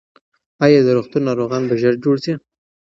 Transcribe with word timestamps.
ایا 0.63 0.79
د 0.85 0.89
روغتون 0.97 1.21
ناروغان 1.29 1.63
به 1.69 1.75
ژر 1.81 1.93
جوړ 2.03 2.15
شي؟ 2.23 2.33